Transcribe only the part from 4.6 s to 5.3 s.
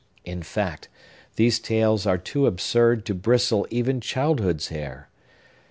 hair.